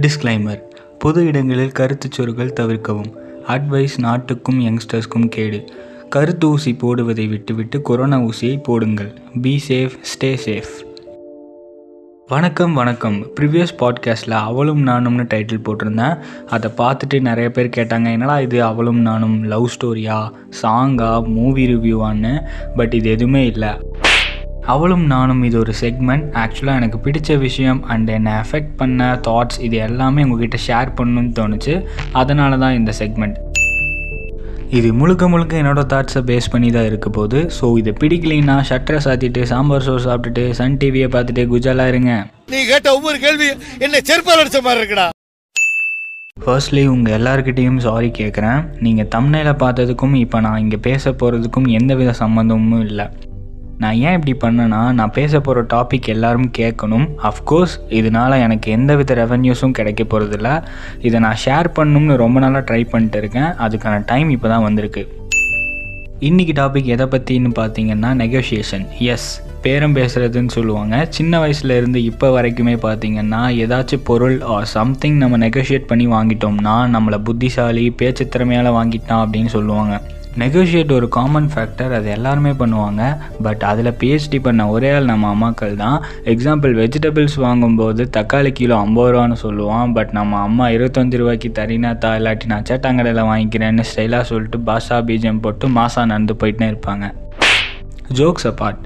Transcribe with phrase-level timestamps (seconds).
[0.00, 0.62] Disclaimer
[0.98, 3.16] பொது இடங்களில் கருத்துச் சொற்கள் தவிர்க்கவும்.
[3.48, 5.64] அட்வைஸ் நாட்டுக்கும் யங்ஸ்டர்ஸ்க்கும் கேடு.
[6.08, 9.12] கருத்து ஊசி போடுவதை விட்டுவிட்டு கொரோனா ஊசியை போடுங்கள்.
[9.42, 10.86] பி சேஃப் ஸ்டே சேஃப்
[12.28, 13.26] வணக்கம் வணக்கம்.
[13.40, 16.18] ப்ரிவியஸ் பாட்காஸ்ட்டில் அவளும் நானும்னு டைட்டில் போட்டிருந்தேன்.
[16.48, 19.44] அதை பார்த்துட்டு நிறைய பேர் கேட்டாங்க என்னடா இது அவளும் நானும்?
[19.44, 20.30] லவ் ஸ்டோரியா
[20.62, 22.42] சாங்கா மூவி ரிவ்யூவான்னு
[22.76, 23.68] பட் இது எதுவுமே இல்லை.
[24.72, 29.76] அவளும் நானும் இது ஒரு செக்மெண்ட் ஆக்சுவலாக எனக்கு பிடிச்ச விஷயம் அண்ட் என்னை அஃபெக்ட் பண்ண தாட்ஸ் இது
[29.86, 31.74] எல்லாமே உங்ககிட்ட ஷேர் பண்ணணும்னு தோணுச்சு.
[32.20, 33.36] அதனால தான் இந்த செக்மெண்ட்
[34.78, 37.40] இது முழுக்க முழுக்க என்னோட தாட்ஸை பேஸ் பண்ணி தான் இருக்க போகுது.
[37.58, 42.12] ஸோ இதை பிடிக்கலைன்னா ஷட்டரை சாத்திட்டு சாம்பார் சோறு சாப்பிட்டுட்டு சன் டிவியை பார்த்துட்டு குஜாலாக இருங்க.
[42.54, 43.48] நீ கேட்ட ஒவ்வொரு கேள்வி
[43.86, 45.06] என்ன செருப்பால் அடிச்ச மாதிரி இருக்குடா.
[46.36, 52.84] ஃபர்ஸ்ட்லி உங்கள் எல்லாருக்கிட்டேயும் சாரி கேட்குறேன் நீங்கள் தம்னையில் பார்த்ததுக்கும் இப்போ நான் இங்கே பேச போகிறதுக்கும் எந்தவித சம்மந்தமும்
[52.88, 53.08] இல்லை.
[53.82, 57.04] நான் ஏன் இப்படி பண்ணேன்னா நான் பேச போகிற டாபிக் எல்லாரும் கேட்கணும்.
[57.28, 60.64] அஃப்கோர்ஸ் இதனால் எனக்கு எந்த வித ரெவன்யூஸும் கிடைக்க போகிறதில்ல
[61.00, 63.50] இதை நான் ஷேர் பண்ணணும்னு ரொம்ப நாளாக ட்ரை பண்ணிட்டு இருக்கேன்.
[63.66, 65.02] அதுக்கான டைம் இப்போ தான் வந்திருக்கு.
[66.20, 69.28] இன்றைக்கி டாபிக் எதை பற்றின்னு பார்த்தீங்கன்னா நெகோஷியேஷன் எஸ்
[69.62, 71.06] பேரம் பேசுகிறதுன்னு சொல்லுவாங்க.
[71.08, 77.18] சின்ன வயசுல இருந்து இப்போ வரைக்குமே பார்த்தீங்கன்னா ஏதாச்சும் பொருள் ஆர் சம்திங் நம்ம நெகோஷியேட் பண்ணி வாங்கிட்டோம்னா நம்மளை
[77.18, 80.02] புத்திசாலி பேச்சு திறமையால் வாங்கிட்டான் அப்படின்னு சொல்லுவாங்க.
[80.42, 83.02] நெகோஷியேட் ஒரு காமன் ஃபேக்டர் அது எல்லாருமே பண்ணுவாங்க.
[83.42, 86.04] பட் அதில் பிஹெச்டி பண்ண ஒரே ஆள் நம்ம அம்மாக்கள் தான்.
[86.24, 89.92] எக்ஸாம்பிள் வெஜிடபிள்ஸ் வாங்கும்போது தக்காளி கிலோ ஐம்பது ரூபான்னு சொல்லுவான்.
[89.92, 95.40] பட் நம்ம அம்மா இருபத்தஞ்சு ரூபாய்க்கு தரினா தா இல்லாட்டி நான் சேட்டாங்கடையில் வாங்கிக்கிறேன்னு ஸ்டைலாக சொல்லிட்டு பாஷா பீஜம்
[95.40, 97.08] போட்டு மாசா நடந்து போயிட்டே இருப்பாங்க.
[98.20, 98.84] ஜோக்ஸ் அப்பார்ட்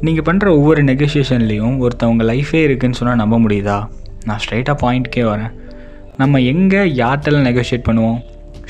[0.00, 3.78] நீங்கள் பண்ணுற ஒவ்வொரு நெகோஷியேஷன்லேயும் ஒருத்தவங்க லைஃபே இருக்குதுன்னு சொன்னால் நம்ப முடியுதா?
[4.24, 5.54] நான் ஸ்ட்ரைட்டாக பாயிண்ட்கே வரேன்.
[6.16, 8.18] நம்ம எங்கே யார்கிட்டலாம் நெகோஷியேட் பண்ணுவோம்?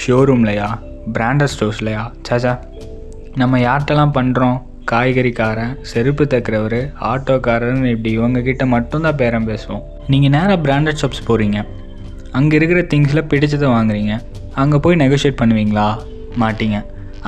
[0.05, 0.69] ஷோரூம்லையா
[1.17, 2.53] பிராண்டட் ஸ்டோர்ஸ்லையா சாச்சா.
[3.41, 4.57] நம்ம யார்கிட்டலாம் பண்ணுறோம்
[4.91, 9.83] காய்கறிக்காரன் செருப்பு தைக்கிறவர் ஆட்டோக்காரர்னு இப்படி இவங்கக்கிட்ட மட்டும்தான் பேரம் பேசுவோம்.
[10.13, 11.59] நீங்கள் நேராக பிராண்டட் ஷாப்ஸ் போகிறீங்க
[12.39, 14.15] அங்கே இருக்கிற திங்ஸில் பிடிச்சதை வாங்குறீங்க.
[14.63, 15.89] அங்கே போய் நெகோஷியேட் பண்ணுவீங்களா?
[16.43, 16.79] மாட்டீங்க.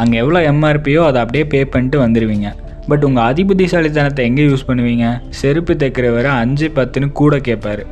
[0.01, 2.51] அங்கே எவ்வளோ எம்ஆர்பியோ அதை அப்படியே பே பண்ணிட்டு வந்துடுவீங்க
[2.90, 5.07] பட் உங்கள் அதிபுத்திசாலித்தனத்தை எங்கே யூஸ் பண்ணுவீங்க?
[5.40, 7.85] செருப்பு தைக்கிறவரை அஞ்சு பத்துன்னு கூட கேட்பாரு.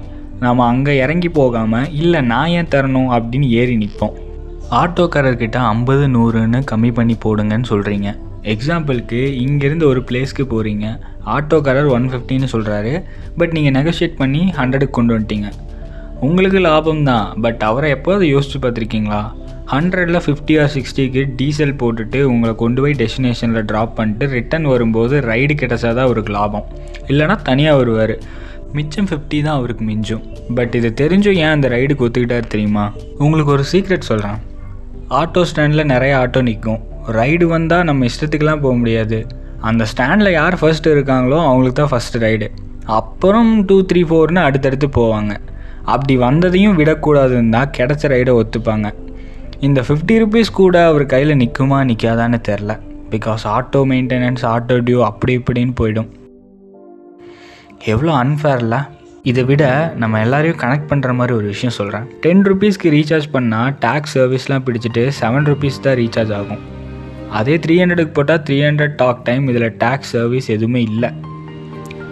[0.44, 3.10] நாம் அங்கே இறங்கி போகாமல் இல்லை நான் ஏன் தரணும்?
[3.16, 4.16] அப்படின்னு ஏறி நிற்போம்
[4.70, 8.08] ஆட்டோக்காரர்கிட்ட ஐம்பது நூறுன்னு கம்மி பண்ணி போடுங்கன்னு சொல்கிறீங்க
[8.42, 10.86] எக்ஸாம்பிளுக்கு இங்கேருந்து ஒரு பிளேஸ்க்கு போகிறீங்க
[11.36, 13.04] ஆட்டோக்காரர் ஒன் ஃபிஃப்டின்னு சொல்கிறாரு
[13.36, 15.48] பட் நீங்கள் நெகோஷியேட் பண்ணி ஹண்ட்ரடுக்கு கொண்டு வந்துட்டீங்க.
[16.20, 17.40] உங்களுக்கு லாபம் தான்.
[17.40, 19.20] பட் அவரை எப்போது யோசிச்சு பார்த்துருக்கீங்களா?
[19.66, 25.56] ஹண்ட்ரடில் ஃபிஃப்டி ஆர் சிக்ஸ்டிக்கு டீசல் போட்டுட்டு உங்களை கொண்டு போய் டெஸ்டினேஷனில் ட்ராப் பண்ணிட்டு ரிட்டன் வரும்போது ரைடு
[25.62, 26.64] கிடைச்சா தான் அவருக்கு லாபம்.
[27.06, 28.18] இல்லைனா தனியாக வருவார்.
[28.72, 30.24] மிச்சம் ஃபிஃப்டி தான் அவருக்கு மிஞ்சும்.
[30.54, 32.92] பட் இது தெரிஞ்சும் ஏன் அந்த ரைடுக்கு ஒத்துக்கிட்டார் தெரியுமா?
[33.18, 34.38] உங்களுக்கு ஒரு சீக்ரெட் சொல்கிறேன்
[35.16, 36.80] ஆட்டோ ஸ்டாண்டில் நிறைய ஆட்டோ நிற்கும்.
[37.16, 39.18] ரைடு வந்தால் நம்ம இஷ்டத்துக்கெலாம் போக முடியாது.
[39.68, 42.48] அந்த ஸ்டாண்டில் யார் ஃபஸ்ட்டு இருக்காங்களோ அவங்களுக்கு தான் ஃபஸ்ட்டு ரைடு.
[42.98, 45.32] அப்புறம் டூ த்ரீ ஃபோர்னு அடுத்தடுத்து போவாங்க.
[45.92, 48.88] அப்படி வந்ததையும் விடக்கூடாதுன்னு தான் கிடச்ச ரைடை ஒத்துப்பாங்க.
[49.68, 52.74] இந்த ஃபிஃப்டி ருபீஸ் கூட அவர் கையில் நிற்குமா நிற்காதான்னு தெரில
[53.14, 56.10] because auto maintenance auto due அப்படி இப்படின்னு போயிடும்.
[57.92, 58.76] எவ்வளோ அன்ஃபேர்ல
[59.22, 64.14] இதை விட நம்ம எல்லாரையும் கனெக்ட் பண்ணுற மாதிரி ஒரு விஷயம் சொல்கிறேன் டென் ருபீஸ்க்கு ரீசார்ஜ் பண்ணால் டேக்ஸ்
[64.18, 66.60] சர்வீஸ்லாம் பிடிச்சிட்டு செவன் ருபீஸ் தான் ரீசார்ஜ் ஆகும்.
[67.38, 71.10] அதே த்ரீ ஹண்ட்ரடுக்கு போட்டால் த்ரீ ஹண்ட்ரட் டாக் டைம் இதில் டேக்ஸ் சர்வீஸ் எதுவுமே இல்லை.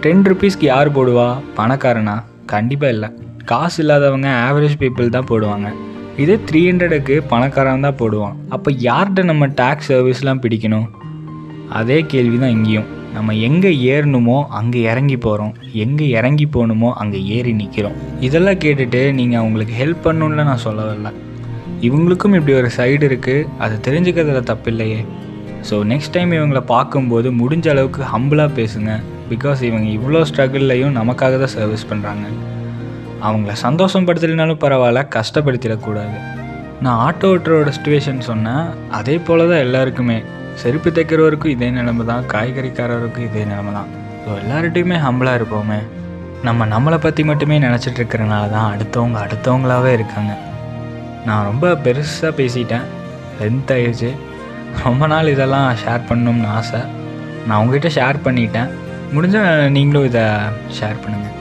[0.01, 1.37] டென் ருபீஸ்க்கு யார் போடுவா?
[1.57, 2.23] பணக்காரனா?
[2.45, 3.09] கண்டிப்பாக இல்லை.
[3.45, 5.71] காசு இல்லாதவங்க ஆவரேஜ் பீப்புள் தான் போடுவாங்க.
[6.17, 8.35] இதே த்ரீ ஹண்ட்ரடுக்கு பணக்காரன் தான் போடுவான்.
[8.49, 10.87] அப்போ யார்கிட்ட நம்ம டேக்ஸ் சர்வீஸ்லாம் பிடிக்கணும்?
[11.69, 12.85] அதே கேள்வி தான் இங்கேயும்.
[13.17, 15.53] நம்ம எங்கே ஏறணுமோ அங்கே இறங்கி போகிறோம்
[15.85, 17.95] எங்கே இறங்கி போகணுமோ அங்கே ஏறி நிற்கிறோம்
[18.27, 21.11] இதெல்லாம் கேட்டுட்டு நீங்கள் அவங்களுக்கு ஹெல்ப் பண்ணணும்ல நான் சொல்ல வரல
[21.87, 25.01] இவங்களுக்கும் இப்படி ஒரு சைடு இருக்குது அது தெரிஞ்சுக்கிறதுல தப்பு இல்லையே.
[25.67, 28.91] ஸோ நெக்ஸ்ட் டைம் இவங்களை பார்க்கும்போது முடிஞ்ச அளவுக்கு ஹம்பிளாக பேசுங்க.
[29.31, 32.25] பிகாஸ் இவங்க இவ்வளோ ஸ்ட்ரகிள்லையும் நமக்காக தான் சர்வீஸ் பண்ணுறாங்க
[33.27, 36.17] அவங்கள சந்தோஷப்படுத்தலைனாலும் பரவாயில்ல கஷ்டப்படுத்திடக்கூடாது.
[36.85, 38.65] நான் ஆட்டோ ஓட்டுறோட சுச்சுவேஷன் சொன்னேன்.
[38.97, 40.17] அதே போல் தான் எல்லாருக்குமே.
[40.61, 43.89] செருப்பு தைக்கிறவருக்கும் இதே நிலைமை தான் காய்கறிக்காரருக்கும் இதே நிலைமை தான்.
[44.23, 45.79] ஸோ எல்லார்ட்டையுமே ஹம்பிளாக இருப்போமே.
[46.47, 50.33] நம்ம நம்மளை பற்றி மட்டுமே நினச்சிட்டு இருக்கிறனால தான் அடுத்தவங்க அடுத்தவங்களாகவே இருக்காங்க.
[51.27, 52.85] நான் ரொம்ப பெருசாக பேசிட்டேன்.
[53.39, 54.11] லென்த் ஆயிடுச்சு.
[54.85, 56.81] ரொம்ப நாள் இதெல்லாம் ஷேர் பண்ணணும்னு ஆசை.
[57.47, 58.71] நான் உங்ககிட்ட ஷேர் பண்ணிட்டேன்.
[59.15, 59.37] முடிஞ்ச
[59.77, 60.23] நீங்களும் இதை
[60.77, 61.35] ஷேர் பண்ணுங்கள்